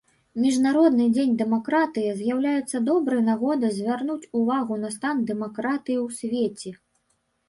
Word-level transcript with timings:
Міжнародны 0.43 1.05
дзень 1.15 1.33
дэмакратыі 1.41 2.13
з'яўляецца 2.21 2.81
добрай 2.87 3.21
нагодай 3.27 3.71
звярнуць 3.75 4.29
увагу 4.39 4.79
на 4.87 4.91
стан 4.95 5.21
дэмакратыі 5.29 5.97
ў 6.05 6.47
свеце. 6.53 6.73